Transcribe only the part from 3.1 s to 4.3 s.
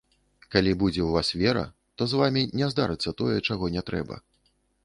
тое, чаго не трэба.